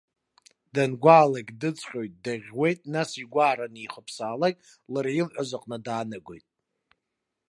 [0.73, 4.55] Дангәаалак, дыҵҟьоит, даӷьуеит, нас, игәаара анихыԥсаалак,
[4.93, 6.45] лара илҳәаз аҟны даанагоит.